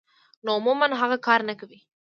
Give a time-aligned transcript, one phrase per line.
[0.43, 1.79] نو عموماً هغه کار نۀ کوي-